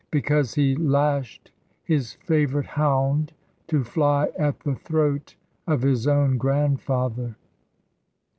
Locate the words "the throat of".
4.61-5.83